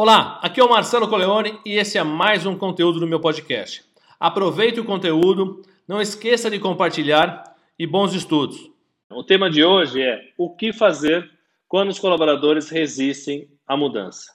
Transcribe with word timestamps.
Olá, 0.00 0.38
aqui 0.40 0.60
é 0.60 0.64
o 0.64 0.70
Marcelo 0.70 1.08
Coleone 1.08 1.58
e 1.66 1.72
esse 1.72 1.98
é 1.98 2.04
mais 2.04 2.46
um 2.46 2.56
conteúdo 2.56 3.00
do 3.00 3.06
meu 3.08 3.18
podcast. 3.18 3.82
Aproveite 4.20 4.78
o 4.78 4.84
conteúdo, 4.84 5.60
não 5.88 6.00
esqueça 6.00 6.48
de 6.48 6.60
compartilhar 6.60 7.42
e 7.76 7.84
bons 7.84 8.14
estudos. 8.14 8.70
O 9.10 9.24
tema 9.24 9.50
de 9.50 9.64
hoje 9.64 10.00
é 10.00 10.32
o 10.38 10.54
que 10.54 10.72
fazer 10.72 11.28
quando 11.66 11.88
os 11.88 11.98
colaboradores 11.98 12.70
resistem 12.70 13.48
à 13.66 13.76
mudança. 13.76 14.32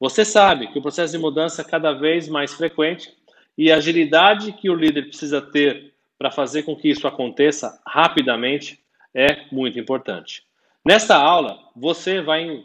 Você 0.00 0.24
sabe 0.24 0.66
que 0.66 0.80
o 0.80 0.82
processo 0.82 1.12
de 1.12 1.18
mudança 1.22 1.62
é 1.62 1.64
cada 1.64 1.92
vez 1.92 2.28
mais 2.28 2.52
frequente 2.52 3.08
e 3.56 3.70
a 3.70 3.76
agilidade 3.76 4.50
que 4.50 4.68
o 4.68 4.74
líder 4.74 5.10
precisa 5.10 5.40
ter 5.40 5.94
para 6.18 6.32
fazer 6.32 6.64
com 6.64 6.74
que 6.74 6.88
isso 6.88 7.06
aconteça 7.06 7.80
rapidamente 7.86 8.80
é 9.14 9.46
muito 9.52 9.78
importante. 9.78 10.42
Nesta 10.84 11.14
aula, 11.16 11.56
você 11.76 12.20
vai 12.20 12.64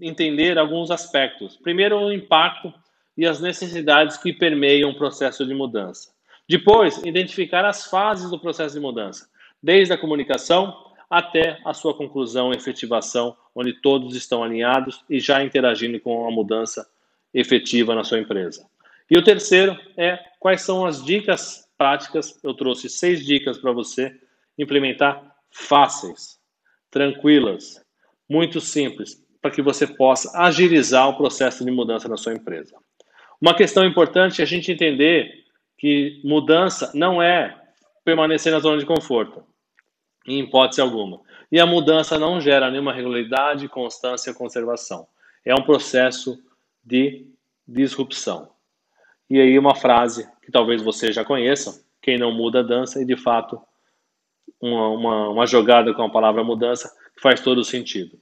entender 0.00 0.58
alguns 0.58 0.90
aspectos. 0.90 1.56
Primeiro, 1.56 1.98
o 1.98 2.12
impacto 2.12 2.72
e 3.16 3.26
as 3.26 3.40
necessidades 3.40 4.16
que 4.16 4.32
permeiam 4.32 4.90
o 4.90 4.96
processo 4.96 5.44
de 5.46 5.54
mudança. 5.54 6.10
Depois, 6.48 6.98
identificar 7.04 7.64
as 7.64 7.86
fases 7.86 8.30
do 8.30 8.38
processo 8.38 8.74
de 8.74 8.80
mudança, 8.80 9.28
desde 9.62 9.92
a 9.92 9.98
comunicação 9.98 10.74
até 11.08 11.60
a 11.64 11.74
sua 11.74 11.94
conclusão 11.94 12.52
e 12.52 12.56
efetivação, 12.56 13.36
onde 13.54 13.74
todos 13.74 14.16
estão 14.16 14.42
alinhados 14.42 15.04
e 15.08 15.20
já 15.20 15.44
interagindo 15.44 16.00
com 16.00 16.26
a 16.26 16.30
mudança 16.30 16.88
efetiva 17.34 17.94
na 17.94 18.02
sua 18.02 18.18
empresa. 18.18 18.66
E 19.10 19.18
o 19.18 19.22
terceiro 19.22 19.78
é 19.96 20.18
quais 20.40 20.62
são 20.62 20.86
as 20.86 21.04
dicas 21.04 21.68
práticas. 21.76 22.38
Eu 22.42 22.54
trouxe 22.54 22.88
seis 22.88 23.24
dicas 23.24 23.58
para 23.58 23.72
você 23.72 24.18
implementar 24.58 25.36
fáceis, 25.50 26.40
tranquilas, 26.90 27.84
muito 28.28 28.60
simples, 28.60 29.22
para 29.42 29.50
que 29.50 29.60
você 29.60 29.88
possa 29.88 30.40
agilizar 30.40 31.08
o 31.08 31.16
processo 31.16 31.64
de 31.64 31.70
mudança 31.70 32.08
na 32.08 32.16
sua 32.16 32.32
empresa. 32.32 32.76
Uma 33.40 33.54
questão 33.54 33.84
importante 33.84 34.40
é 34.40 34.44
a 34.44 34.46
gente 34.46 34.70
entender 34.70 35.42
que 35.76 36.20
mudança 36.24 36.92
não 36.94 37.20
é 37.20 37.60
permanecer 38.04 38.52
na 38.52 38.60
zona 38.60 38.78
de 38.78 38.86
conforto, 38.86 39.42
em 40.24 40.38
hipótese 40.38 40.80
alguma. 40.80 41.20
E 41.50 41.58
a 41.58 41.66
mudança 41.66 42.16
não 42.20 42.40
gera 42.40 42.70
nenhuma 42.70 42.92
regularidade, 42.92 43.68
constância 43.68 44.32
conservação. 44.32 45.08
É 45.44 45.52
um 45.52 45.62
processo 45.62 46.40
de 46.84 47.26
disrupção. 47.66 48.48
E 49.28 49.40
aí 49.40 49.58
uma 49.58 49.74
frase 49.74 50.30
que 50.42 50.52
talvez 50.52 50.80
você 50.80 51.12
já 51.12 51.24
conheça, 51.24 51.84
quem 52.00 52.16
não 52.16 52.30
muda 52.30 52.62
dança, 52.62 53.02
e 53.02 53.04
de 53.04 53.16
fato 53.16 53.60
uma, 54.60 54.88
uma, 54.88 55.28
uma 55.30 55.46
jogada 55.46 55.92
com 55.92 56.02
a 56.02 56.10
palavra 56.10 56.44
mudança 56.44 56.92
faz 57.20 57.40
todo 57.40 57.58
o 57.58 57.64
sentido. 57.64 58.21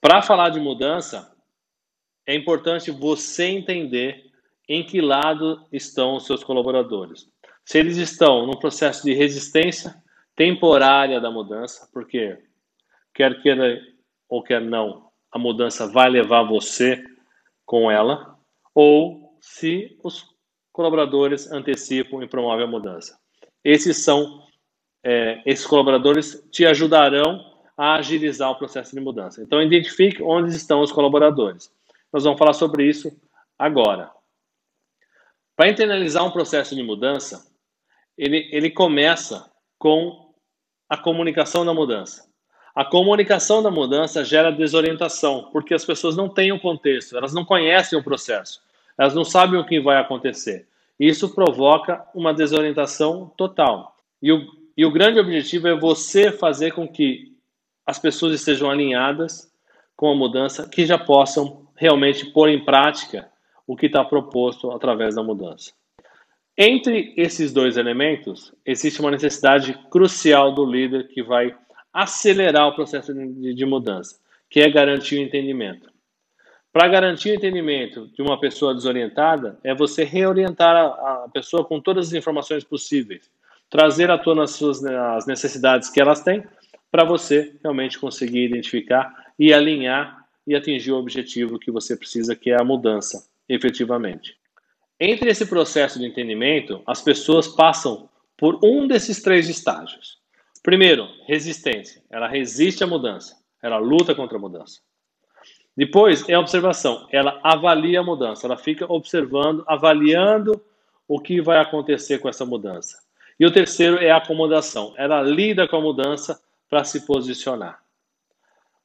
Para 0.00 0.22
falar 0.22 0.50
de 0.50 0.60
mudança, 0.60 1.34
é 2.26 2.34
importante 2.34 2.90
você 2.90 3.44
entender 3.46 4.24
em 4.68 4.84
que 4.84 5.00
lado 5.00 5.66
estão 5.72 6.16
os 6.16 6.26
seus 6.26 6.42
colaboradores. 6.42 7.28
Se 7.64 7.78
eles 7.78 7.96
estão 7.96 8.46
num 8.46 8.58
processo 8.58 9.04
de 9.04 9.14
resistência 9.14 9.94
temporária 10.34 11.20
da 11.20 11.30
mudança, 11.30 11.88
porque 11.92 12.38
quer 13.14 13.40
queira 13.40 13.80
ou 14.28 14.42
quer 14.42 14.60
não, 14.60 15.10
a 15.32 15.38
mudança 15.38 15.86
vai 15.86 16.10
levar 16.10 16.42
você 16.42 17.02
com 17.64 17.90
ela, 17.90 18.38
ou 18.74 19.36
se 19.40 19.98
os 20.02 20.24
colaboradores 20.72 21.50
antecipam 21.50 22.22
e 22.22 22.28
promovem 22.28 22.64
a 22.64 22.68
mudança. 22.68 23.18
Esses 23.64 24.04
são, 24.04 24.44
é, 25.02 25.42
esses 25.46 25.66
colaboradores 25.66 26.46
te 26.50 26.66
ajudarão 26.66 27.55
a 27.76 27.96
agilizar 27.96 28.50
o 28.50 28.56
processo 28.56 28.94
de 28.94 29.00
mudança. 29.00 29.42
Então, 29.42 29.62
identifique 29.62 30.22
onde 30.22 30.54
estão 30.54 30.80
os 30.80 30.90
colaboradores. 30.90 31.70
Nós 32.12 32.24
vamos 32.24 32.38
falar 32.38 32.54
sobre 32.54 32.88
isso 32.88 33.14
agora. 33.58 34.10
Para 35.54 35.68
internalizar 35.68 36.24
um 36.24 36.30
processo 36.30 36.74
de 36.74 36.82
mudança, 36.82 37.46
ele, 38.16 38.48
ele 38.50 38.70
começa 38.70 39.50
com 39.78 40.32
a 40.88 40.96
comunicação 40.96 41.64
da 41.64 41.74
mudança. 41.74 42.26
A 42.74 42.84
comunicação 42.84 43.62
da 43.62 43.70
mudança 43.70 44.24
gera 44.24 44.50
desorientação, 44.50 45.48
porque 45.50 45.74
as 45.74 45.84
pessoas 45.84 46.14
não 46.16 46.28
têm 46.28 46.52
o 46.52 46.60
contexto, 46.60 47.16
elas 47.16 47.32
não 47.32 47.44
conhecem 47.44 47.98
o 47.98 48.04
processo, 48.04 48.60
elas 48.98 49.14
não 49.14 49.24
sabem 49.24 49.58
o 49.58 49.64
que 49.64 49.80
vai 49.80 49.96
acontecer. 49.96 50.66
Isso 50.98 51.34
provoca 51.34 52.06
uma 52.14 52.32
desorientação 52.34 53.32
total. 53.36 53.96
E 54.22 54.30
o, 54.32 54.46
e 54.76 54.84
o 54.84 54.90
grande 54.90 55.18
objetivo 55.18 55.68
é 55.68 55.74
você 55.74 56.30
fazer 56.30 56.72
com 56.72 56.86
que 56.86 57.35
as 57.86 57.98
pessoas 57.98 58.34
estejam 58.34 58.68
alinhadas 58.68 59.50
com 59.96 60.10
a 60.10 60.14
mudança, 60.14 60.68
que 60.68 60.84
já 60.84 60.98
possam 60.98 61.68
realmente 61.76 62.26
pôr 62.26 62.48
em 62.48 62.64
prática 62.64 63.30
o 63.66 63.76
que 63.76 63.86
está 63.86 64.04
proposto 64.04 64.70
através 64.70 65.14
da 65.14 65.22
mudança. 65.22 65.72
Entre 66.58 67.14
esses 67.16 67.52
dois 67.52 67.76
elementos, 67.76 68.52
existe 68.64 69.00
uma 69.00 69.10
necessidade 69.10 69.78
crucial 69.90 70.52
do 70.52 70.64
líder 70.64 71.08
que 71.08 71.22
vai 71.22 71.54
acelerar 71.92 72.68
o 72.68 72.74
processo 72.74 73.12
de, 73.14 73.54
de 73.54 73.66
mudança, 73.66 74.18
que 74.48 74.60
é 74.60 74.70
garantir 74.70 75.18
o 75.18 75.22
entendimento. 75.22 75.90
Para 76.72 76.88
garantir 76.88 77.30
o 77.30 77.34
entendimento 77.34 78.08
de 78.08 78.22
uma 78.22 78.38
pessoa 78.38 78.74
desorientada, 78.74 79.58
é 79.64 79.74
você 79.74 80.04
reorientar 80.04 80.76
a, 80.76 81.24
a 81.24 81.28
pessoa 81.32 81.64
com 81.64 81.80
todas 81.80 82.08
as 82.08 82.12
informações 82.12 82.64
possíveis, 82.64 83.30
trazer 83.70 84.10
à 84.10 84.18
tona 84.18 84.44
as, 84.44 84.50
suas, 84.52 84.84
as 84.84 85.26
necessidades 85.26 85.90
que 85.90 86.00
elas 86.00 86.22
têm 86.22 86.44
para 86.96 87.04
você 87.04 87.54
realmente 87.62 87.98
conseguir 87.98 88.46
identificar 88.46 89.12
e 89.38 89.52
alinhar 89.52 90.26
e 90.46 90.56
atingir 90.56 90.92
o 90.92 90.96
objetivo 90.96 91.58
que 91.58 91.70
você 91.70 91.94
precisa, 91.94 92.34
que 92.34 92.48
é 92.48 92.58
a 92.58 92.64
mudança, 92.64 93.28
efetivamente. 93.46 94.38
Entre 94.98 95.28
esse 95.28 95.44
processo 95.44 95.98
de 95.98 96.06
entendimento, 96.06 96.80
as 96.86 97.02
pessoas 97.02 97.48
passam 97.48 98.08
por 98.34 98.58
um 98.64 98.86
desses 98.86 99.20
três 99.20 99.46
estágios. 99.46 100.16
Primeiro, 100.62 101.06
resistência. 101.26 102.02
Ela 102.08 102.28
resiste 102.28 102.82
à 102.82 102.86
mudança. 102.86 103.36
Ela 103.62 103.76
luta 103.76 104.14
contra 104.14 104.38
a 104.38 104.40
mudança. 104.40 104.80
Depois 105.76 106.26
é 106.30 106.38
observação. 106.38 107.06
Ela 107.12 107.38
avalia 107.42 108.00
a 108.00 108.04
mudança. 108.04 108.46
Ela 108.46 108.56
fica 108.56 108.90
observando, 108.90 109.62
avaliando 109.66 110.58
o 111.06 111.20
que 111.20 111.42
vai 111.42 111.58
acontecer 111.58 112.20
com 112.20 112.28
essa 112.30 112.46
mudança. 112.46 112.96
E 113.38 113.44
o 113.44 113.52
terceiro 113.52 113.98
é 113.98 114.10
acomodação. 114.10 114.94
Ela 114.96 115.20
lida 115.20 115.68
com 115.68 115.76
a 115.76 115.82
mudança 115.82 116.40
para 116.68 116.84
se 116.84 117.06
posicionar. 117.06 117.80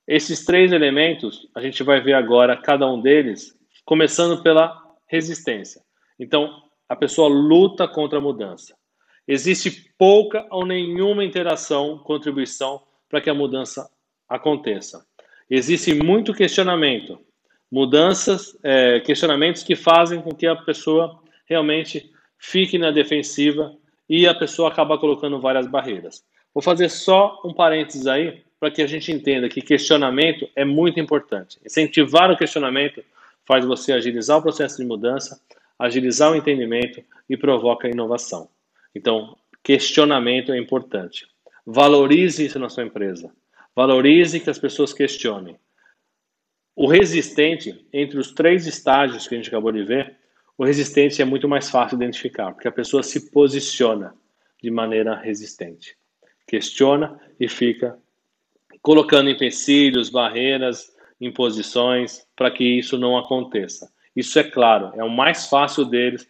Esses 0.07 0.43
três 0.43 0.71
elementos, 0.71 1.47
a 1.55 1.61
gente 1.61 1.83
vai 1.83 2.01
ver 2.01 2.13
agora 2.13 2.57
cada 2.57 2.87
um 2.87 2.99
deles, 2.99 3.57
começando 3.85 4.41
pela 4.41 4.81
resistência. 5.07 5.81
Então, 6.19 6.63
a 6.87 6.95
pessoa 6.95 7.29
luta 7.29 7.87
contra 7.87 8.19
a 8.19 8.21
mudança. 8.21 8.75
Existe 9.27 9.93
pouca 9.97 10.45
ou 10.49 10.65
nenhuma 10.65 11.23
interação, 11.23 11.99
contribuição 11.99 12.81
para 13.07 13.21
que 13.21 13.29
a 13.29 13.33
mudança 13.33 13.89
aconteça. 14.27 15.05
Existe 15.49 15.93
muito 15.93 16.33
questionamento, 16.33 17.19
mudanças, 17.71 18.57
é, 18.63 18.99
questionamentos 18.99 19.63
que 19.63 19.75
fazem 19.75 20.21
com 20.21 20.31
que 20.31 20.47
a 20.47 20.55
pessoa 20.55 21.21
realmente 21.45 22.11
fique 22.37 22.77
na 22.77 22.91
defensiva 22.91 23.73
e 24.09 24.27
a 24.27 24.33
pessoa 24.33 24.69
acaba 24.69 24.97
colocando 24.97 25.39
várias 25.39 25.67
barreiras. 25.67 26.23
Vou 26.53 26.62
fazer 26.62 26.89
só 26.89 27.39
um 27.45 27.53
parênteses 27.53 28.07
aí 28.07 28.44
para 28.59 28.69
que 28.69 28.81
a 28.81 28.88
gente 28.88 29.12
entenda 29.12 29.47
que 29.47 29.62
questionamento 29.62 30.47
é 30.56 30.66
muito 30.66 31.00
importante. 31.00 31.57
Incentivar 31.66 32.29
o 32.29 32.38
questionamento 32.38 33.03
faz 33.45 33.66
você 33.66 33.94
agilizar 33.94 34.38
o 34.38 34.41
processo 34.41 34.78
de 34.78 34.85
mudança, 34.85 35.41
agilizar 35.79 36.31
o 36.31 36.35
entendimento 36.35 37.01
e 37.29 37.38
provoca 37.38 37.90
inovação. 37.90 38.50
Então, 38.94 39.35
questionamento 39.63 40.51
é 40.51 40.57
importante. 40.57 41.25
Valorize 41.66 42.45
isso 42.45 42.59
na 42.59 42.69
sua 42.69 42.84
empresa. 42.84 43.31
Valorize 43.73 44.40
que 44.40 44.49
as 44.49 44.59
pessoas 44.59 44.91
questionem. 44.91 45.58
O 46.75 46.85
resistente, 46.85 47.85
entre 47.93 48.20
os 48.20 48.34
três 48.34 48.67
estágios 48.67 49.28
que 49.28 49.35
a 49.35 49.37
gente 49.37 49.47
acabou 49.47 49.72
de 49.72 49.84
ver, 49.84 50.17
o 50.58 50.66
resistente 50.66 51.22
é 51.22 51.25
muito 51.25 51.47
mais 51.47 51.70
fácil 51.70 51.97
de 51.97 52.03
identificar, 52.03 52.52
porque 52.52 52.67
a 52.67 52.72
pessoa 52.72 53.02
se 53.02 53.31
posiciona 53.31 54.14
de 54.61 54.70
maneira 54.70 55.16
resistente 55.16 55.96
questiona 56.47 57.20
e 57.40 57.47
fica 57.47 57.97
colocando 58.82 59.29
empecilhos, 59.29 60.09
barreiras, 60.09 60.91
imposições 61.20 62.26
para 62.35 62.49
que 62.49 62.64
isso 62.64 62.97
não 62.97 63.17
aconteça. 63.17 63.91
Isso 64.16 64.38
é 64.40 64.43
claro, 64.43 64.91
é 64.96 65.03
o 65.03 65.09
mais 65.09 65.47
fácil 65.47 65.85
deles 65.85 66.28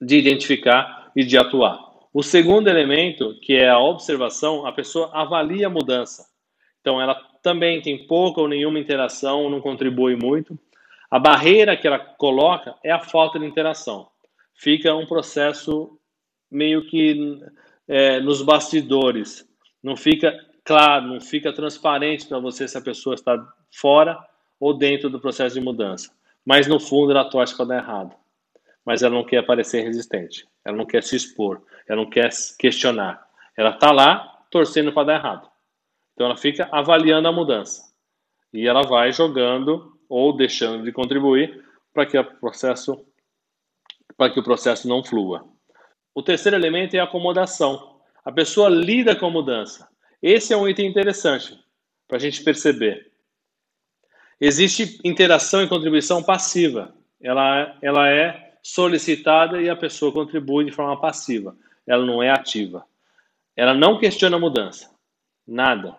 de 0.00 0.16
identificar 0.16 1.10
e 1.14 1.24
de 1.24 1.38
atuar. 1.38 1.86
O 2.12 2.22
segundo 2.22 2.68
elemento, 2.68 3.38
que 3.40 3.54
é 3.54 3.68
a 3.68 3.78
observação, 3.78 4.66
a 4.66 4.72
pessoa 4.72 5.10
avalia 5.12 5.66
a 5.66 5.70
mudança. 5.70 6.26
Então, 6.80 7.00
ela 7.00 7.14
também 7.42 7.80
tem 7.80 8.06
pouca 8.06 8.40
ou 8.40 8.48
nenhuma 8.48 8.78
interação, 8.78 9.48
não 9.48 9.60
contribui 9.60 10.16
muito. 10.16 10.58
A 11.10 11.18
barreira 11.18 11.76
que 11.76 11.86
ela 11.86 11.98
coloca 11.98 12.74
é 12.82 12.90
a 12.90 13.00
falta 13.00 13.38
de 13.38 13.46
interação. 13.46 14.08
Fica 14.54 14.94
um 14.94 15.06
processo 15.06 15.98
meio 16.50 16.86
que 16.86 17.38
é, 17.88 18.20
nos 18.20 18.42
bastidores. 18.42 19.48
Não 19.82 19.96
fica 19.96 20.32
claro, 20.64 21.06
não 21.06 21.20
fica 21.20 21.52
transparente 21.52 22.26
para 22.26 22.38
você 22.38 22.66
se 22.66 22.76
a 22.76 22.80
pessoa 22.80 23.14
está 23.14 23.36
fora 23.72 24.18
ou 24.58 24.76
dentro 24.76 25.08
do 25.08 25.20
processo 25.20 25.54
de 25.54 25.60
mudança. 25.60 26.10
mas 26.44 26.66
no 26.68 26.78
fundo 26.78 27.10
ela 27.10 27.28
torce 27.28 27.56
para 27.56 27.66
dar 27.66 27.78
errado. 27.78 28.14
Mas 28.84 29.02
ela 29.02 29.14
não 29.14 29.24
quer 29.24 29.44
parecer 29.44 29.82
resistente, 29.82 30.46
ela 30.64 30.76
não 30.76 30.86
quer 30.86 31.02
se 31.02 31.16
expor, 31.16 31.60
ela 31.88 32.02
não 32.02 32.08
quer 32.08 32.30
questionar. 32.56 33.26
Ela 33.56 33.70
está 33.70 33.90
lá 33.90 34.44
torcendo 34.50 34.92
para 34.92 35.08
dar 35.08 35.14
errado. 35.16 35.48
Então 36.14 36.26
ela 36.26 36.36
fica 36.36 36.68
avaliando 36.70 37.26
a 37.26 37.32
mudança 37.32 37.82
e 38.52 38.66
ela 38.66 38.82
vai 38.82 39.12
jogando 39.12 39.98
ou 40.08 40.34
deixando 40.34 40.84
de 40.84 40.92
contribuir 40.92 41.64
para 41.92 42.06
que 42.06 42.16
o 42.16 42.24
processo 42.24 43.04
para 44.16 44.32
que 44.32 44.40
o 44.40 44.42
processo 44.42 44.88
não 44.88 45.04
flua. 45.04 45.46
O 46.16 46.22
terceiro 46.22 46.56
elemento 46.56 46.96
é 46.96 46.98
a 46.98 47.04
acomodação. 47.04 48.00
A 48.24 48.32
pessoa 48.32 48.70
lida 48.70 49.14
com 49.14 49.26
a 49.26 49.30
mudança. 49.30 49.86
Esse 50.22 50.54
é 50.54 50.56
um 50.56 50.66
item 50.66 50.86
interessante 50.86 51.62
para 52.08 52.16
a 52.16 52.20
gente 52.20 52.42
perceber. 52.42 53.12
Existe 54.40 54.98
interação 55.04 55.62
e 55.62 55.68
contribuição 55.68 56.22
passiva. 56.22 56.94
Ela, 57.20 57.76
ela 57.82 58.08
é 58.08 58.54
solicitada 58.62 59.60
e 59.60 59.68
a 59.68 59.76
pessoa 59.76 60.10
contribui 60.10 60.64
de 60.64 60.72
forma 60.72 60.98
passiva. 60.98 61.54
Ela 61.86 62.06
não 62.06 62.22
é 62.22 62.30
ativa. 62.30 62.86
Ela 63.54 63.74
não 63.74 63.98
questiona 63.98 64.38
a 64.38 64.40
mudança. 64.40 64.90
Nada. 65.46 65.98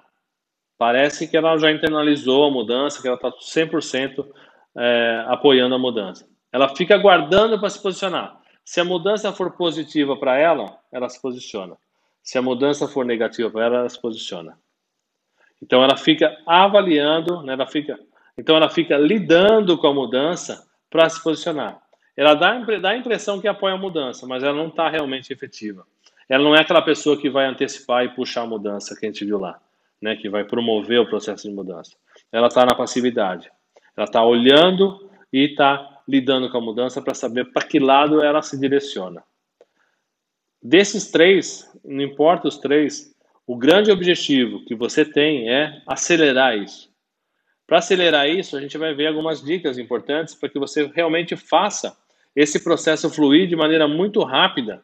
Parece 0.80 1.28
que 1.28 1.38
ela 1.38 1.56
já 1.60 1.72
internalizou 1.72 2.46
a 2.46 2.52
mudança, 2.52 3.00
que 3.04 3.08
ela 3.08 3.18
está 3.18 3.30
100% 3.30 4.28
é, 4.78 5.26
apoiando 5.28 5.76
a 5.76 5.80
mudança. 5.80 6.28
Ela 6.52 6.76
fica 6.76 6.96
aguardando 6.96 7.60
para 7.60 7.70
se 7.70 7.80
posicionar. 7.80 8.47
Se 8.68 8.82
a 8.82 8.84
mudança 8.84 9.32
for 9.32 9.52
positiva 9.52 10.18
para 10.18 10.38
ela, 10.38 10.78
ela 10.92 11.08
se 11.08 11.22
posiciona. 11.22 11.78
Se 12.22 12.38
a 12.38 12.42
mudança 12.42 12.86
for 12.86 13.06
negativa 13.06 13.50
para 13.50 13.66
ela, 13.66 13.78
ela 13.78 13.90
se 13.90 13.98
posiciona. 13.98 14.60
Então 15.62 15.82
ela 15.82 15.96
fica 15.96 16.38
avaliando, 16.46 17.42
né, 17.44 17.54
ela 17.54 17.66
fica, 17.66 17.98
então 18.38 18.58
ela 18.58 18.70
fica 18.70 18.98
lidando 18.98 19.78
com 19.78 19.88
a 19.88 19.94
mudança 19.94 20.68
para 20.90 21.08
se 21.08 21.24
posicionar. 21.24 21.82
Ela 22.14 22.34
dá, 22.34 22.60
dá 22.82 22.90
a 22.90 22.98
impressão 22.98 23.40
que 23.40 23.48
apoia 23.48 23.76
a 23.76 23.78
mudança, 23.78 24.28
mas 24.28 24.44
ela 24.44 24.58
não 24.58 24.68
está 24.68 24.90
realmente 24.90 25.32
efetiva. 25.32 25.88
Ela 26.28 26.44
não 26.44 26.54
é 26.54 26.60
aquela 26.60 26.82
pessoa 26.82 27.16
que 27.16 27.30
vai 27.30 27.46
antecipar 27.46 28.04
e 28.04 28.10
puxar 28.10 28.42
a 28.42 28.48
mudança 28.48 29.00
que 29.00 29.06
a 29.06 29.10
gente 29.10 29.24
viu 29.24 29.40
lá, 29.40 29.62
né, 30.02 30.18
que 30.18 30.28
vai 30.28 30.44
promover 30.44 31.00
o 31.00 31.08
processo 31.08 31.48
de 31.48 31.56
mudança. 31.56 31.96
Ela 32.34 32.48
está 32.48 32.66
na 32.66 32.76
passividade. 32.76 33.50
Ela 33.96 34.08
está 34.08 34.22
olhando 34.26 35.10
e 35.32 35.46
está 35.46 35.97
lidando 36.08 36.50
com 36.50 36.58
a 36.58 36.62
mudança 36.62 37.02
para 37.02 37.14
saber 37.14 37.52
para 37.52 37.66
que 37.66 37.80
lado 37.80 38.22
ela 38.22 38.42
se 38.42 38.60
direciona. 38.60 39.24
Desses 40.62 41.12
três, 41.12 41.70
não 41.84 42.02
importa 42.02 42.48
os 42.48 42.58
três, 42.58 43.14
o 43.46 43.56
grande 43.56 43.92
objetivo 43.92 44.64
que 44.66 44.76
você 44.76 45.06
tem 45.06 45.50
é 45.50 45.82
acelerar 45.88 46.58
isso. 46.58 46.90
Para 47.66 47.80
acelerar 47.80 48.30
isso, 48.30 48.56
a 48.56 48.62
gente 48.62 48.78
vai 48.78 48.94
ver 48.94 49.08
algumas 49.08 49.42
dicas 49.42 49.78
importantes 49.78 50.34
para 50.34 50.50
que 50.50 50.58
você 50.58 50.90
realmente 50.94 51.36
faça 51.36 51.98
esse 52.36 52.64
processo 52.64 53.10
fluir 53.10 53.48
de 53.48 53.56
maneira 53.56 53.88
muito 53.88 54.24
rápida 54.24 54.84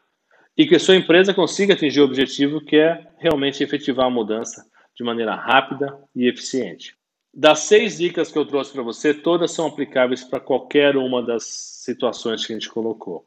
e 0.56 0.66
que 0.66 0.76
a 0.76 0.80
sua 0.80 0.96
empresa 0.96 1.32
consiga 1.32 1.74
atingir 1.74 2.00
o 2.00 2.04
objetivo 2.04 2.60
que 2.60 2.76
é 2.76 3.06
realmente 3.18 3.62
efetivar 3.62 4.06
a 4.06 4.10
mudança 4.10 4.64
de 4.94 5.02
maneira 5.02 5.34
rápida 5.34 5.98
e 6.14 6.28
eficiente. 6.28 6.96
Das 7.36 7.60
seis 7.60 7.98
dicas 7.98 8.30
que 8.30 8.38
eu 8.38 8.46
trouxe 8.46 8.72
para 8.72 8.82
você, 8.82 9.12
todas 9.12 9.50
são 9.50 9.66
aplicáveis 9.66 10.22
para 10.22 10.38
qualquer 10.38 10.96
uma 10.96 11.20
das 11.20 11.42
situações 11.44 12.46
que 12.46 12.52
a 12.52 12.56
gente 12.56 12.70
colocou. 12.70 13.26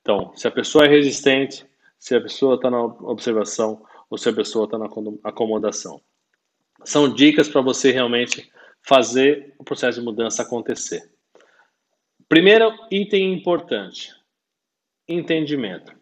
Então, 0.00 0.32
se 0.34 0.48
a 0.48 0.50
pessoa 0.50 0.86
é 0.86 0.88
resistente, 0.88 1.64
se 1.96 2.16
a 2.16 2.20
pessoa 2.20 2.56
está 2.56 2.68
na 2.68 2.82
observação 2.82 3.86
ou 4.10 4.18
se 4.18 4.28
a 4.28 4.32
pessoa 4.32 4.64
está 4.64 4.76
na 4.76 4.88
acomodação. 5.22 6.00
São 6.84 7.12
dicas 7.12 7.48
para 7.48 7.60
você 7.60 7.92
realmente 7.92 8.50
fazer 8.82 9.54
o 9.56 9.62
processo 9.62 10.00
de 10.00 10.04
mudança 10.04 10.42
acontecer. 10.42 11.08
Primeiro 12.28 12.72
item 12.90 13.34
importante: 13.34 14.12
entendimento. 15.08 15.92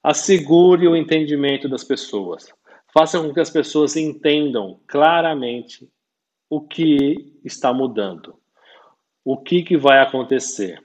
Assegure 0.00 0.86
o 0.86 0.94
entendimento 0.94 1.68
das 1.68 1.82
pessoas. 1.82 2.46
Faça 2.94 3.20
com 3.20 3.34
que 3.34 3.40
as 3.40 3.50
pessoas 3.50 3.96
entendam 3.96 4.80
claramente 4.86 5.90
o 6.48 6.60
que 6.60 7.38
está 7.44 7.72
mudando, 7.72 8.38
o 9.24 9.36
que, 9.36 9.62
que 9.62 9.76
vai 9.76 10.00
acontecer. 10.00 10.82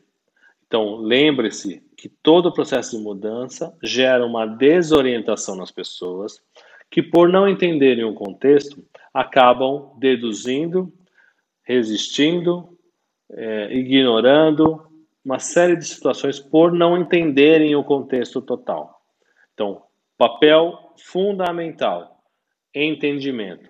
Então, 0.66 0.96
lembre-se 0.96 1.84
que 1.98 2.10
todo 2.10 2.48
o 2.48 2.54
processo 2.54 2.98
de 2.98 3.04
mudança 3.04 3.78
gera 3.84 4.26
uma 4.26 4.46
desorientação 4.46 5.56
nas 5.56 5.70
pessoas 5.70 6.42
que, 6.90 7.04
por 7.04 7.30
não 7.30 7.48
entenderem 7.48 8.04
o 8.04 8.14
contexto, 8.14 8.84
acabam 9.14 9.94
deduzindo, 10.00 10.92
resistindo, 11.64 12.78
é, 13.30 13.74
ignorando 13.74 14.88
uma 15.24 15.40
série 15.40 15.76
de 15.76 15.86
situações 15.86 16.40
por 16.40 16.74
não 16.74 16.98
entenderem 16.98 17.76
o 17.76 17.84
contexto 17.84 18.42
total. 18.42 19.02
Então, 19.54 19.84
papel 20.18 20.94
fundamental: 20.98 22.24
entendimento. 22.74 23.70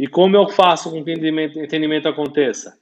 E 0.00 0.06
como 0.06 0.34
eu 0.34 0.48
faço 0.48 0.88
com 0.88 1.04
que 1.04 1.10
entendimento, 1.12 1.60
entendimento 1.60 2.08
aconteça? 2.08 2.74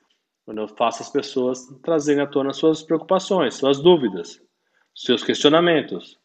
Quando 0.45 0.61
eu 0.61 0.69
faço 0.69 1.03
as 1.03 1.11
pessoas 1.11 1.67
trazerem 1.83 2.23
à 2.23 2.29
tona 2.29 2.53
suas 2.53 2.81
preocupações, 2.81 3.57
suas 3.57 3.81
dúvidas, 3.81 4.41
seus 4.95 5.25
questionamentos. 5.25 6.17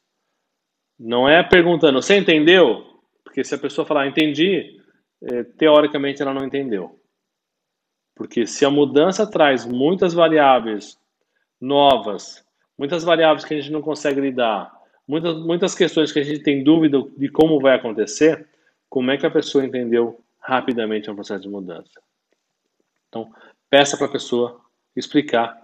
Não 0.99 1.27
é 1.27 1.41
perguntando, 1.41 1.99
você 1.99 2.15
entendeu? 2.15 2.85
Porque 3.23 3.43
se 3.43 3.55
a 3.55 3.57
pessoa 3.57 3.87
falar, 3.87 4.05
entendi, 4.05 4.79
é, 5.23 5.43
teoricamente 5.57 6.21
ela 6.21 6.31
não 6.31 6.45
entendeu. 6.45 7.01
Porque 8.15 8.45
se 8.45 8.63
a 8.63 8.69
mudança 8.69 9.25
traz 9.25 9.65
muitas 9.65 10.13
variáveis 10.13 10.95
novas, 11.59 12.45
muitas 12.77 13.03
variáveis 13.03 13.43
que 13.43 13.55
a 13.55 13.59
gente 13.59 13.71
não 13.71 13.81
consegue 13.81 14.21
lidar, 14.21 14.71
muitas, 15.07 15.35
muitas 15.37 15.73
questões 15.73 16.11
que 16.11 16.19
a 16.19 16.23
gente 16.23 16.43
tem 16.43 16.63
dúvida 16.63 17.03
de 17.17 17.29
como 17.29 17.59
vai 17.59 17.77
acontecer, 17.77 18.47
como 18.87 19.09
é 19.09 19.17
que 19.17 19.25
a 19.25 19.31
pessoa 19.31 19.65
entendeu 19.65 20.22
rapidamente 20.43 21.09
um 21.09 21.15
processo 21.15 21.43
de 21.43 21.49
mudança. 21.49 22.01
Então, 23.07 23.31
peça 23.69 23.97
para 23.97 24.07
a 24.07 24.11
pessoa 24.11 24.59
explicar, 24.95 25.57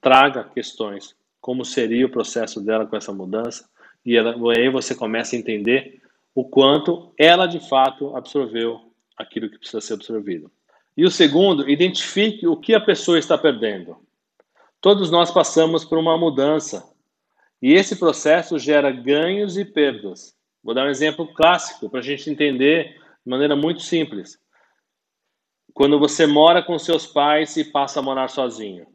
traga 0.00 0.44
questões, 0.44 1.16
como 1.40 1.64
seria 1.64 2.06
o 2.06 2.10
processo 2.10 2.60
dela 2.60 2.86
com 2.86 2.96
essa 2.96 3.12
mudança, 3.12 3.68
e 4.04 4.16
ela, 4.16 4.36
aí 4.52 4.68
você 4.68 4.94
começa 4.94 5.34
a 5.34 5.38
entender 5.38 6.02
o 6.34 6.44
quanto 6.44 7.12
ela 7.18 7.46
de 7.46 7.58
fato 7.68 8.14
absorveu 8.14 8.92
aquilo 9.16 9.48
que 9.48 9.58
precisa 9.58 9.80
ser 9.80 9.94
absorvido. 9.94 10.50
E 10.96 11.04
o 11.04 11.10
segundo, 11.10 11.68
identifique 11.68 12.46
o 12.46 12.56
que 12.56 12.74
a 12.74 12.80
pessoa 12.80 13.18
está 13.18 13.36
perdendo. 13.36 13.96
Todos 14.80 15.10
nós 15.10 15.30
passamos 15.30 15.84
por 15.84 15.98
uma 15.98 16.16
mudança 16.16 16.88
e 17.60 17.72
esse 17.72 17.96
processo 17.96 18.58
gera 18.58 18.90
ganhos 18.90 19.56
e 19.56 19.64
perdas. 19.64 20.36
Vou 20.62 20.74
dar 20.74 20.86
um 20.86 20.90
exemplo 20.90 21.26
clássico 21.32 21.88
para 21.88 22.00
a 22.00 22.02
gente 22.02 22.28
entender 22.28 23.00
de 23.26 23.30
maneira 23.30 23.56
muito 23.56 23.82
simples. 23.82 24.38
Quando 25.74 25.98
você 25.98 26.26
mora 26.26 26.62
com 26.62 26.78
seus 26.78 27.08
pais 27.08 27.56
e 27.56 27.64
passa 27.64 27.98
a 27.98 28.02
morar 28.02 28.28
sozinho. 28.28 28.86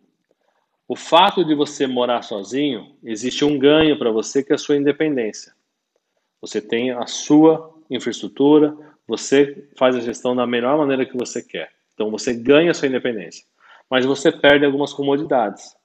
O 0.88 0.96
fato 0.96 1.44
de 1.44 1.54
você 1.54 1.86
morar 1.86 2.22
sozinho, 2.22 2.96
existe 3.04 3.44
um 3.44 3.60
ganho 3.60 4.00
para 4.00 4.10
você 4.10 4.42
que 4.42 4.54
é 4.54 4.56
a 4.56 4.58
sua 4.58 4.78
independência. 4.78 5.54
Você 6.40 6.62
tem 6.62 6.92
a 6.92 7.06
sua 7.06 7.78
infraestrutura, 7.90 8.76
você 9.06 9.70
faz 9.78 9.98
a 9.98 10.00
gestão 10.00 10.34
da 10.34 10.48
melhor 10.48 10.78
maneira 10.78 11.06
que 11.06 11.18
você 11.18 11.44
quer. 11.44 11.70
Então 11.94 12.10
você 12.10 12.34
ganha 12.34 12.72
a 12.72 12.74
sua 12.74 12.88
independência. 12.88 13.46
Mas 13.90 14.06
você 14.06 14.32
perde 14.32 14.66
algumas 14.66 14.94
comodidades. 14.94 15.76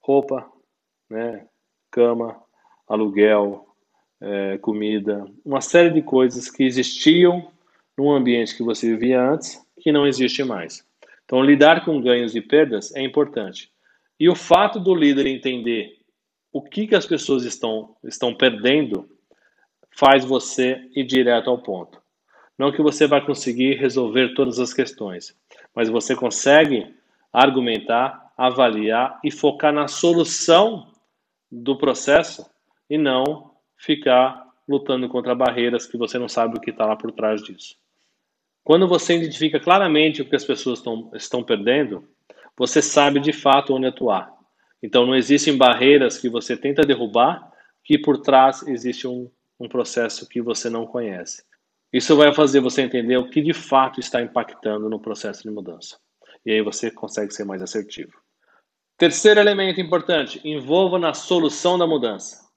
Roupa, 0.00 0.50
né, 1.08 1.46
cama, 1.90 2.42
aluguel, 2.88 3.68
é, 4.20 4.56
comida, 4.58 5.26
uma 5.44 5.60
série 5.60 5.90
de 5.90 6.00
coisas 6.00 6.50
que 6.50 6.64
existiam 6.64 7.52
num 7.96 8.12
ambiente 8.12 8.56
que 8.56 8.62
você 8.62 8.88
vivia 8.90 9.20
antes, 9.20 9.60
que 9.80 9.92
não 9.92 10.06
existe 10.06 10.42
mais. 10.42 10.86
Então, 11.24 11.42
lidar 11.42 11.84
com 11.84 12.00
ganhos 12.00 12.34
e 12.34 12.40
perdas 12.40 12.94
é 12.94 13.02
importante. 13.02 13.70
E 14.18 14.28
o 14.28 14.34
fato 14.34 14.78
do 14.78 14.94
líder 14.94 15.26
entender 15.26 15.98
o 16.52 16.62
que, 16.62 16.86
que 16.86 16.94
as 16.94 17.06
pessoas 17.06 17.44
estão, 17.44 17.96
estão 18.04 18.34
perdendo 18.34 19.08
faz 19.90 20.24
você 20.24 20.88
ir 20.94 21.04
direto 21.04 21.50
ao 21.50 21.58
ponto. 21.58 22.00
Não 22.58 22.70
que 22.70 22.82
você 22.82 23.06
vai 23.06 23.24
conseguir 23.24 23.74
resolver 23.74 24.34
todas 24.34 24.60
as 24.60 24.72
questões, 24.72 25.36
mas 25.74 25.88
você 25.88 26.14
consegue 26.14 26.94
argumentar, 27.32 28.32
avaliar 28.36 29.18
e 29.24 29.30
focar 29.30 29.72
na 29.72 29.88
solução 29.88 30.92
do 31.50 31.76
processo 31.76 32.48
e 32.88 32.96
não 32.96 33.54
ficar 33.76 34.44
lutando 34.68 35.08
contra 35.08 35.34
barreiras 35.34 35.86
que 35.86 35.96
você 35.96 36.18
não 36.18 36.28
sabe 36.28 36.56
o 36.56 36.60
que 36.60 36.70
está 36.70 36.86
lá 36.86 36.96
por 36.96 37.10
trás 37.10 37.42
disso. 37.42 37.76
Quando 38.64 38.88
você 38.88 39.14
identifica 39.16 39.60
claramente 39.60 40.22
o 40.22 40.24
que 40.24 40.34
as 40.34 40.44
pessoas 40.44 40.78
estão, 40.78 41.10
estão 41.14 41.44
perdendo, 41.44 42.08
você 42.56 42.80
sabe 42.80 43.20
de 43.20 43.32
fato 43.32 43.74
onde 43.74 43.86
atuar. 43.86 44.32
Então, 44.82 45.06
não 45.06 45.14
existem 45.14 45.56
barreiras 45.56 46.18
que 46.18 46.30
você 46.30 46.56
tenta 46.56 46.82
derrubar 46.82 47.52
que 47.84 47.98
por 47.98 48.18
trás 48.18 48.66
existe 48.66 49.06
um, 49.06 49.30
um 49.60 49.68
processo 49.68 50.26
que 50.26 50.40
você 50.40 50.70
não 50.70 50.86
conhece. 50.86 51.44
Isso 51.92 52.16
vai 52.16 52.34
fazer 52.34 52.60
você 52.60 52.82
entender 52.82 53.18
o 53.18 53.28
que 53.28 53.42
de 53.42 53.52
fato 53.52 54.00
está 54.00 54.22
impactando 54.22 54.88
no 54.88 54.98
processo 54.98 55.42
de 55.42 55.50
mudança. 55.50 55.98
E 56.44 56.50
aí 56.50 56.62
você 56.62 56.90
consegue 56.90 57.32
ser 57.32 57.44
mais 57.44 57.62
assertivo. 57.62 58.12
Terceiro 58.96 59.40
elemento 59.40 59.80
importante: 59.80 60.40
envolva 60.42 60.98
na 60.98 61.12
solução 61.12 61.78
da 61.78 61.86
mudança. 61.86 62.48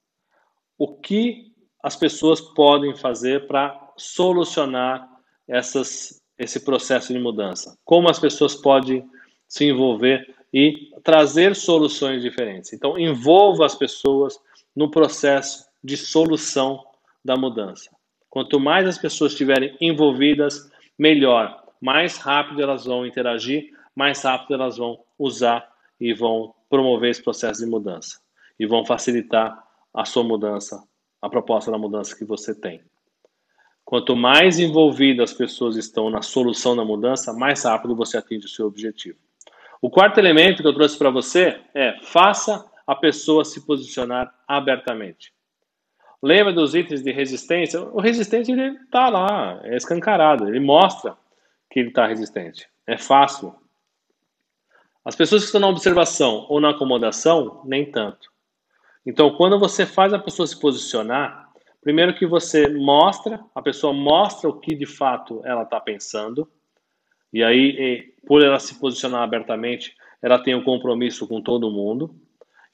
O 0.78 0.96
que 0.96 1.52
as 1.84 1.96
pessoas 1.96 2.40
podem 2.42 2.96
fazer 2.96 3.48
para 3.48 3.94
solucionar 3.98 5.17
essas, 5.48 6.22
esse 6.38 6.60
processo 6.60 7.14
de 7.14 7.20
mudança? 7.20 7.78
Como 7.86 8.10
as 8.10 8.20
pessoas 8.20 8.56
podem 8.56 9.08
se 9.48 9.66
envolver 9.66 10.36
e 10.54 10.92
trazer 11.04 11.56
soluções 11.56 12.22
diferentes? 12.22 12.74
Então, 12.74 12.98
envolva 12.98 13.66
as 13.66 13.76
pessoas 13.76 14.40
no 14.76 14.92
processo 14.92 15.66
de 15.84 15.96
solução 15.96 16.84
da 17.24 17.36
mudança. 17.36 17.90
Quanto 18.30 18.60
mais 18.60 18.88
as 18.88 18.98
pessoas 18.98 19.32
estiverem 19.32 19.76
envolvidas, 19.82 20.70
melhor. 20.98 21.64
Mais 21.80 22.18
rápido 22.18 22.62
elas 22.62 22.86
vão 22.86 23.06
interagir, 23.06 23.72
mais 23.96 24.22
rápido 24.22 24.54
elas 24.54 24.78
vão 24.78 25.00
usar 25.18 25.68
e 26.00 26.14
vão 26.14 26.54
promover 26.70 27.12
esse 27.12 27.24
processo 27.24 27.64
de 27.64 27.70
mudança. 27.70 28.20
E 28.60 28.66
vão 28.66 28.86
facilitar 28.86 29.64
a 29.94 30.06
sua 30.06 30.24
mudança, 30.24 30.84
a 31.22 31.30
proposta 31.30 31.72
da 31.72 31.78
mudança 31.78 32.16
que 32.16 32.26
você 32.26 32.54
tem. 32.54 32.82
Quanto 33.88 34.18
mais 34.18 34.60
envolvidas 34.60 35.32
as 35.32 35.38
pessoas 35.38 35.78
estão 35.78 36.10
na 36.10 36.22
solução 36.22 36.76
da 36.76 36.84
mudança, 36.84 37.32
mais 37.32 37.64
rápido 37.64 37.96
você 37.96 38.18
atinge 38.18 38.46
o 38.46 38.50
seu 38.50 38.68
objetivo. 38.68 39.18
O 39.82 39.90
quarto 39.90 40.18
elemento 40.18 40.62
que 40.62 40.68
eu 40.68 40.74
trouxe 40.74 40.98
para 40.98 41.10
você 41.10 41.58
é 41.74 41.98
faça 42.02 42.70
a 42.86 42.94
pessoa 42.94 43.46
se 43.46 43.66
posicionar 43.66 44.30
abertamente. 44.46 45.32
Lembra 46.22 46.52
dos 46.52 46.76
itens 46.76 47.02
de 47.02 47.14
resistência? 47.14 47.82
O 47.82 48.02
resistente 48.02 48.52
ele 48.52 48.76
está 48.76 49.08
lá, 49.08 49.62
é 49.64 49.78
escancarado, 49.78 50.50
ele 50.50 50.60
mostra 50.60 51.16
que 51.72 51.80
ele 51.80 51.88
está 51.88 52.06
resistente. 52.06 52.68
É 52.86 52.98
fácil. 52.98 53.56
As 55.06 55.16
pessoas 55.16 55.44
que 55.44 55.46
estão 55.46 55.62
na 55.62 55.70
observação 55.70 56.46
ou 56.50 56.60
na 56.60 56.72
acomodação, 56.72 57.62
nem 57.64 57.90
tanto. 57.90 58.30
Então, 59.06 59.34
quando 59.38 59.58
você 59.58 59.86
faz 59.86 60.14
a 60.14 60.20
pessoa 60.20 60.46
se 60.46 60.60
posicionar, 60.60 61.47
primeiro 61.88 62.14
que 62.14 62.26
você 62.26 62.68
mostra, 62.68 63.40
a 63.56 63.62
pessoa 63.62 63.94
mostra 63.94 64.50
o 64.50 64.60
que 64.60 64.76
de 64.76 64.86
fato 64.86 65.42
ela 65.46 65.64
está 65.64 65.80
pensando, 65.80 66.46
e 67.32 67.42
aí, 67.42 68.14
por 68.28 68.44
ela 68.44 68.60
se 68.60 68.78
posicionar 68.78 69.22
abertamente, 69.22 69.96
ela 70.22 70.38
tem 70.38 70.54
um 70.54 70.66
compromisso 70.66 71.26
com 71.26 71.42
todo 71.42 71.72
mundo. 71.72 72.14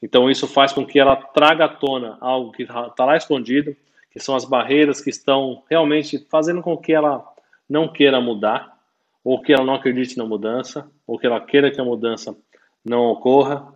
Então, 0.01 0.31
isso 0.31 0.47
faz 0.47 0.73
com 0.73 0.83
que 0.83 0.99
ela 0.99 1.15
traga 1.15 1.65
à 1.65 1.67
tona 1.67 2.17
algo 2.19 2.51
que 2.53 2.63
está 2.63 3.05
lá 3.05 3.15
escondido, 3.15 3.75
que 4.09 4.19
são 4.19 4.35
as 4.35 4.45
barreiras 4.45 4.99
que 4.99 5.11
estão 5.11 5.61
realmente 5.69 6.17
fazendo 6.27 6.63
com 6.63 6.75
que 6.75 6.91
ela 6.91 7.23
não 7.69 7.87
queira 7.87 8.19
mudar, 8.19 8.79
ou 9.23 9.39
que 9.39 9.53
ela 9.53 9.63
não 9.63 9.75
acredite 9.75 10.17
na 10.17 10.25
mudança, 10.25 10.89
ou 11.05 11.19
que 11.19 11.27
ela 11.27 11.39
queira 11.39 11.69
que 11.69 11.79
a 11.79 11.85
mudança 11.85 12.35
não 12.83 13.11
ocorra. 13.11 13.75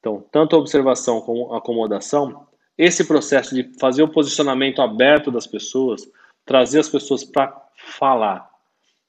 Então, 0.00 0.24
tanto 0.32 0.56
a 0.56 0.58
observação 0.58 1.20
como 1.20 1.54
a 1.54 1.58
acomodação, 1.58 2.48
esse 2.82 3.06
processo 3.06 3.54
de 3.54 3.70
fazer 3.78 4.02
o 4.02 4.08
posicionamento 4.08 4.82
aberto 4.82 5.30
das 5.30 5.46
pessoas, 5.46 6.10
trazer 6.44 6.80
as 6.80 6.88
pessoas 6.88 7.22
para 7.22 7.56
falar. 7.76 8.50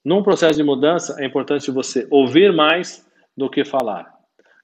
Num 0.04 0.22
processo 0.22 0.56
de 0.56 0.62
mudança, 0.62 1.16
é 1.18 1.26
importante 1.26 1.72
você 1.72 2.06
ouvir 2.08 2.52
mais 2.52 3.04
do 3.36 3.50
que 3.50 3.64
falar. 3.64 4.14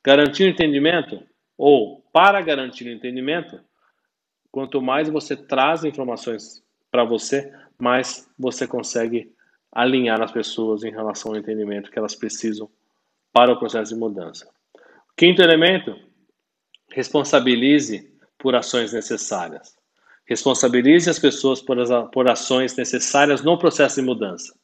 Garantir 0.04 0.44
o 0.44 0.48
entendimento 0.48 1.20
ou 1.58 2.04
para 2.12 2.40
garantir 2.40 2.84
o 2.84 2.92
entendimento, 2.92 3.58
quanto 4.50 4.80
mais 4.80 5.08
você 5.08 5.36
traz 5.36 5.82
informações 5.84 6.62
para 6.88 7.02
você, 7.02 7.52
mais 7.76 8.30
você 8.38 8.64
consegue 8.64 9.32
alinhar 9.72 10.22
as 10.22 10.30
pessoas 10.30 10.84
em 10.84 10.90
relação 10.90 11.32
ao 11.32 11.38
entendimento 11.38 11.90
que 11.90 11.98
elas 11.98 12.14
precisam 12.14 12.70
para 13.32 13.52
o 13.52 13.58
processo 13.58 13.92
de 13.92 13.98
mudança. 13.98 14.48
Quinto 15.16 15.42
elemento, 15.42 15.96
responsabilize 16.92 18.09
por 18.40 18.56
ações 18.56 18.92
necessárias. 18.92 19.76
Responsabilize 20.26 21.08
as 21.08 21.18
pessoas 21.18 21.60
por, 21.60 21.78
as, 21.78 21.90
por 22.10 22.28
ações 22.30 22.74
necessárias 22.76 23.42
no 23.42 23.58
processo 23.58 23.96
de 23.96 24.02
mudança. 24.02 24.54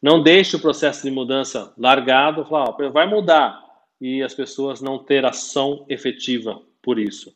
Não 0.00 0.22
deixe 0.22 0.56
o 0.56 0.60
processo 0.60 1.02
de 1.02 1.10
mudança 1.10 1.72
largado, 1.76 2.44
falar, 2.44 2.70
vai 2.90 3.06
mudar, 3.06 3.60
e 4.00 4.22
as 4.22 4.32
pessoas 4.32 4.80
não 4.80 4.98
ter 4.98 5.24
ação 5.24 5.84
efetiva 5.88 6.60
por 6.82 6.98
isso. 6.98 7.34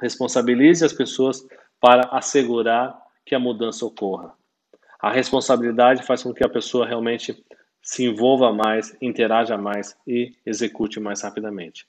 Responsabilize 0.00 0.84
as 0.84 0.92
pessoas 0.92 1.46
para 1.80 2.08
assegurar 2.12 2.98
que 3.24 3.34
a 3.34 3.38
mudança 3.38 3.84
ocorra. 3.84 4.32
A 5.00 5.10
responsabilidade 5.10 6.02
faz 6.02 6.22
com 6.22 6.32
que 6.32 6.44
a 6.44 6.48
pessoa 6.48 6.86
realmente 6.86 7.44
se 7.82 8.04
envolva 8.04 8.52
mais, 8.52 8.96
interaja 9.00 9.56
mais 9.58 9.96
e 10.06 10.32
execute 10.46 11.00
mais 11.00 11.22
rapidamente. 11.22 11.86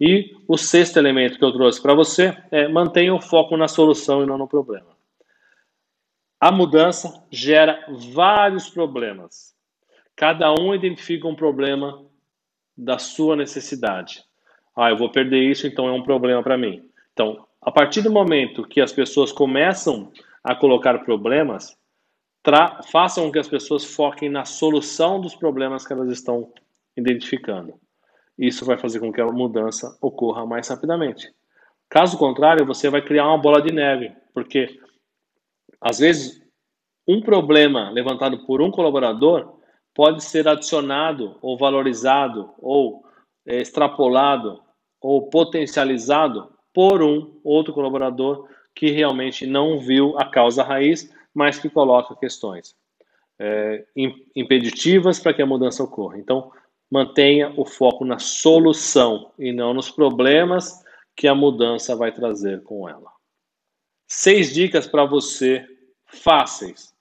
E 0.00 0.34
o 0.46 0.58
sexto 0.58 0.98
elemento 0.98 1.38
que 1.38 1.44
eu 1.44 1.52
trouxe 1.52 1.80
para 1.80 1.94
você 1.94 2.36
é 2.50 2.68
mantenha 2.68 3.14
o 3.14 3.20
foco 3.20 3.56
na 3.56 3.66
solução 3.66 4.22
e 4.22 4.26
não 4.26 4.36
no 4.36 4.46
problema. 4.46 4.96
A 6.38 6.52
mudança 6.52 7.24
gera 7.30 7.82
vários 8.12 8.68
problemas. 8.68 9.54
Cada 10.14 10.52
um 10.52 10.74
identifica 10.74 11.26
um 11.26 11.34
problema 11.34 12.04
da 12.76 12.98
sua 12.98 13.34
necessidade. 13.34 14.22
Ah, 14.76 14.90
eu 14.90 14.96
vou 14.98 15.10
perder 15.10 15.42
isso, 15.50 15.66
então 15.66 15.88
é 15.88 15.92
um 15.92 16.02
problema 16.02 16.42
para 16.42 16.58
mim. 16.58 16.90
Então, 17.12 17.46
a 17.62 17.72
partir 17.72 18.02
do 18.02 18.12
momento 18.12 18.68
que 18.68 18.82
as 18.82 18.92
pessoas 18.92 19.32
começam 19.32 20.12
a 20.44 20.54
colocar 20.54 20.98
problemas, 20.98 21.76
façam 22.92 23.24
com 23.24 23.32
que 23.32 23.38
as 23.38 23.48
pessoas 23.48 23.84
foquem 23.84 24.28
na 24.28 24.44
solução 24.44 25.20
dos 25.20 25.34
problemas 25.34 25.86
que 25.86 25.92
elas 25.92 26.10
estão 26.10 26.52
identificando. 26.96 27.80
Isso 28.38 28.64
vai 28.64 28.76
fazer 28.76 29.00
com 29.00 29.12
que 29.12 29.20
a 29.20 29.26
mudança 29.26 29.96
ocorra 30.00 30.46
mais 30.46 30.68
rapidamente. 30.68 31.32
Caso 31.88 32.18
contrário, 32.18 32.66
você 32.66 32.90
vai 32.90 33.00
criar 33.00 33.26
uma 33.28 33.38
bola 33.38 33.62
de 33.62 33.72
neve, 33.72 34.12
porque 34.34 34.78
às 35.80 35.98
vezes 35.98 36.42
um 37.06 37.20
problema 37.20 37.90
levantado 37.90 38.44
por 38.44 38.60
um 38.60 38.70
colaborador 38.70 39.56
pode 39.94 40.22
ser 40.22 40.46
adicionado 40.48 41.38
ou 41.40 41.56
valorizado 41.56 42.52
ou 42.58 43.04
é, 43.46 43.60
extrapolado 43.60 44.60
ou 45.00 45.30
potencializado 45.30 46.52
por 46.74 47.02
um 47.02 47.40
outro 47.44 47.72
colaborador 47.72 48.48
que 48.74 48.90
realmente 48.90 49.46
não 49.46 49.78
viu 49.78 50.18
a 50.18 50.26
causa 50.26 50.62
raiz, 50.62 51.10
mas 51.32 51.58
que 51.58 51.70
coloca 51.70 52.14
questões 52.16 52.74
é, 53.38 53.84
impeditivas 54.34 55.18
para 55.18 55.32
que 55.32 55.42
a 55.42 55.46
mudança 55.46 55.82
ocorra. 55.82 56.18
Então, 56.18 56.50
mantenha 56.90 57.52
o 57.56 57.64
foco 57.64 58.04
na 58.04 58.18
solução 58.18 59.32
e 59.38 59.52
não 59.52 59.74
nos 59.74 59.90
problemas 59.90 60.84
que 61.14 61.26
a 61.26 61.34
mudança 61.34 61.96
vai 61.96 62.12
trazer 62.12 62.62
com 62.62 62.88
ela. 62.88 63.10
Seis 64.06 64.54
dicas 64.54 64.86
para 64.86 65.04
você 65.04 65.66
fáceis, 66.06 66.94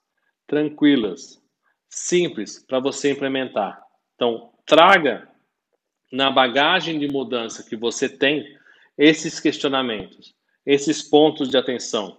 tranquilas, 0.47 1.41
simples 1.89 2.63
para 2.65 2.79
você 2.79 3.11
implementar. 3.11 3.81
Então, 4.15 4.51
traga 4.65 5.29
na 6.11 6.31
bagagem 6.31 6.97
de 6.97 7.07
mudança 7.07 7.63
que 7.63 7.75
você 7.75 8.09
tem 8.09 8.45
esses 8.97 9.39
questionamentos, 9.39 10.33
esses 10.65 11.03
pontos 11.03 11.49
de 11.49 11.57
atenção, 11.57 12.17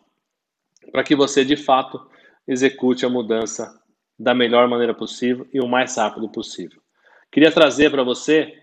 para 0.93 1.03
que 1.03 1.17
você 1.17 1.45
de 1.45 1.57
fato 1.57 2.09
execute 2.47 3.05
a 3.05 3.09
mudança 3.09 3.83
da 4.19 4.35
melhor 4.35 4.69
maneira 4.69 4.95
possível 4.95 5.49
e 5.53 5.61
o 5.61 5.67
mais 5.67 5.97
rápido 5.97 6.29
possível. 6.29 6.81
Queria 7.31 7.53
trazer 7.53 7.91
para 7.91 8.03
você 8.03 8.63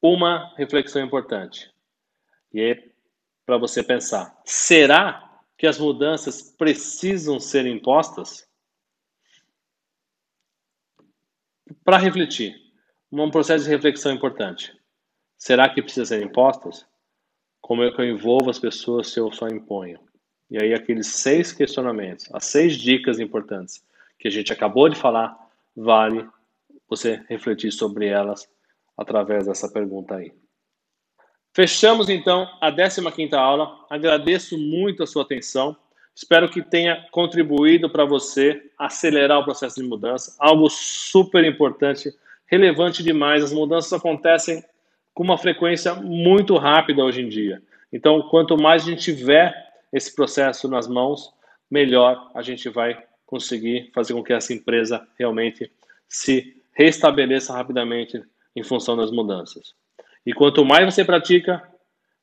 uma 0.00 0.52
reflexão 0.56 1.02
importante. 1.02 1.70
E 2.52 2.60
é 2.60 2.88
para 3.46 3.56
você 3.56 3.82
pensar: 3.82 4.40
será 4.44 5.40
que 5.56 5.66
as 5.66 5.78
mudanças 5.78 6.42
precisam 6.42 7.38
ser 7.38 7.66
impostas? 7.66 8.46
Para 11.84 11.98
refletir, 11.98 12.60
um 13.10 13.30
processo 13.30 13.64
de 13.64 13.70
reflexão 13.70 14.12
importante. 14.12 14.76
Será 15.36 15.68
que 15.68 15.82
precisa 15.82 16.06
ser 16.06 16.22
impostas? 16.22 16.86
Como 17.60 17.82
é 17.82 17.90
que 17.90 18.00
eu 18.00 18.08
envolvo 18.08 18.50
as 18.50 18.58
pessoas 18.58 19.08
se 19.08 19.18
eu 19.18 19.32
só 19.32 19.48
imponho? 19.48 19.98
E 20.50 20.62
aí 20.62 20.74
aqueles 20.74 21.06
seis 21.06 21.52
questionamentos, 21.52 22.28
as 22.32 22.44
seis 22.44 22.76
dicas 22.76 23.18
importantes 23.18 23.84
que 24.18 24.28
a 24.28 24.30
gente 24.30 24.52
acabou 24.52 24.88
de 24.88 24.96
falar, 24.96 25.36
vale 25.74 26.28
você 26.96 27.24
refletir 27.28 27.72
sobre 27.72 28.06
elas 28.06 28.46
através 28.96 29.46
dessa 29.46 29.70
pergunta 29.70 30.16
aí. 30.16 30.30
Fechamos 31.54 32.10
então 32.10 32.46
a 32.60 32.70
15ª 32.70 33.34
aula. 33.34 33.86
Agradeço 33.88 34.58
muito 34.58 35.02
a 35.02 35.06
sua 35.06 35.22
atenção. 35.22 35.74
Espero 36.14 36.50
que 36.50 36.62
tenha 36.62 37.06
contribuído 37.10 37.88
para 37.88 38.04
você 38.04 38.70
acelerar 38.78 39.38
o 39.38 39.44
processo 39.44 39.80
de 39.80 39.88
mudança, 39.88 40.36
algo 40.38 40.68
super 40.68 41.42
importante, 41.44 42.12
relevante 42.46 43.02
demais. 43.02 43.42
As 43.42 43.52
mudanças 43.52 43.92
acontecem 43.94 44.62
com 45.14 45.22
uma 45.22 45.38
frequência 45.38 45.94
muito 45.94 46.56
rápida 46.58 47.02
hoje 47.02 47.22
em 47.22 47.28
dia. 47.28 47.62
Então, 47.90 48.20
quanto 48.28 48.58
mais 48.58 48.82
a 48.82 48.90
gente 48.90 49.02
tiver 49.02 49.54
esse 49.90 50.14
processo 50.14 50.68
nas 50.68 50.86
mãos, 50.86 51.32
melhor 51.70 52.30
a 52.34 52.42
gente 52.42 52.68
vai 52.68 53.02
conseguir 53.24 53.90
fazer 53.94 54.12
com 54.12 54.22
que 54.22 54.34
essa 54.34 54.52
empresa 54.52 55.06
realmente 55.18 55.72
se 56.06 56.61
restabeleça 56.72 57.52
rapidamente 57.52 58.22
em 58.54 58.62
função 58.62 58.96
das 58.96 59.10
mudanças. 59.10 59.74
E 60.24 60.32
quanto 60.32 60.64
mais 60.64 60.92
você 60.92 61.04
pratica, 61.04 61.62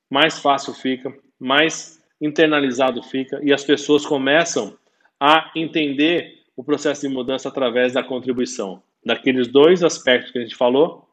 mais 0.08 0.38
fácil 0.38 0.72
fica, 0.72 1.14
mais 1.38 2.02
internalizado 2.20 3.02
fica 3.02 3.40
e 3.42 3.52
as 3.52 3.64
pessoas 3.64 4.04
começam 4.04 4.76
a 5.18 5.50
entender 5.54 6.40
o 6.56 6.64
processo 6.64 7.02
de 7.02 7.08
mudança 7.08 7.48
através 7.48 7.92
da 7.92 8.02
contribuição. 8.02 8.82
Daqueles 9.04 9.48
dois 9.48 9.82
aspectos 9.82 10.30
que 10.30 10.38
a 10.38 10.42
gente 10.42 10.56
falou, 10.56 11.08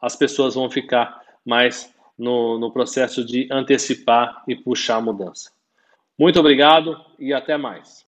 as 0.00 0.14
pessoas 0.14 0.54
vão 0.54 0.70
ficar 0.70 1.22
mais 1.44 1.92
no, 2.16 2.58
no 2.58 2.72
processo 2.72 3.24
de 3.24 3.48
antecipar 3.50 4.44
e 4.46 4.54
puxar 4.54 4.96
a 4.96 5.00
mudança. 5.00 5.50
Muito 6.18 6.38
obrigado 6.38 6.96
e 7.18 7.32
até 7.32 7.56
mais. 7.56 8.02